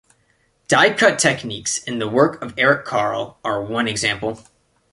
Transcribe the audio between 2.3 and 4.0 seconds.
of Eric Carle are one